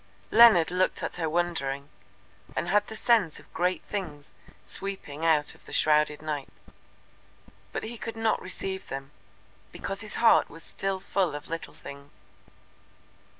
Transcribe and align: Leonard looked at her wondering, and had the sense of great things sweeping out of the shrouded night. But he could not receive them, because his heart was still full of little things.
Leonard 0.31 0.71
looked 0.71 1.03
at 1.03 1.17
her 1.17 1.29
wondering, 1.29 1.87
and 2.55 2.69
had 2.69 2.87
the 2.87 2.95
sense 2.95 3.39
of 3.39 3.53
great 3.53 3.83
things 3.83 4.31
sweeping 4.63 5.23
out 5.23 5.53
of 5.53 5.67
the 5.67 5.71
shrouded 5.71 6.23
night. 6.23 6.49
But 7.71 7.83
he 7.83 7.99
could 7.99 8.17
not 8.17 8.41
receive 8.41 8.87
them, 8.87 9.11
because 9.71 10.01
his 10.01 10.15
heart 10.15 10.49
was 10.49 10.63
still 10.63 10.99
full 10.99 11.35
of 11.35 11.49
little 11.49 11.75
things. 11.75 12.17